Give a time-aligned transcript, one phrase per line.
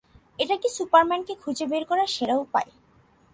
[0.39, 2.69] এটা কি সুপারম্যানকে খুঁজে বের করার সেরা উপায়?